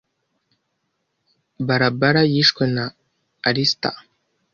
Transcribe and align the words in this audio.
Barbara 1.67 2.21
yishwe 2.31 2.63
na 2.75 2.83
Alister. 3.47 3.95